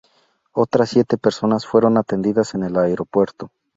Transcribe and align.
Otras 0.53 0.89
siete 0.89 1.19
personas 1.19 1.67
fueron 1.67 1.95
atendidas 1.95 2.55
en 2.55 2.63
el 2.63 2.75
aeropuerto. 2.75 3.51